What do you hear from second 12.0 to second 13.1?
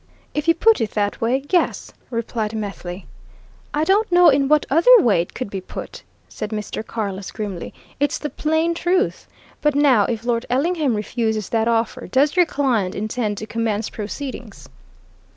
does your client